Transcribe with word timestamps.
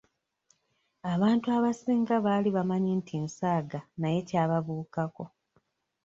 Abantu 1.13 1.47
abasinga 1.57 2.15
baali 2.25 2.49
bamanyi 2.57 2.91
nti 2.99 3.15
nsaaga 3.25 3.79
naye 3.99 4.19
kyababuukako. 4.27 5.23